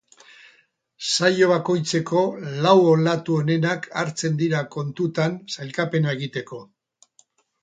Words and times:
Saio 1.07 1.49
bakoitzeko 1.51 2.23
lau 2.63 2.73
olatu 2.93 3.37
onenak 3.43 3.87
hartzen 4.01 4.41
dira 4.41 4.63
kontutan 4.77 5.37
sailkapena 5.59 6.17
egiteko. 6.19 6.65